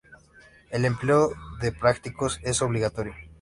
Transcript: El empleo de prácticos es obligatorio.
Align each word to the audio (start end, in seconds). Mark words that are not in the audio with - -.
El 0.71 0.85
empleo 0.85 1.29
de 1.61 1.71
prácticos 1.71 2.39
es 2.41 2.63
obligatorio. 2.63 3.13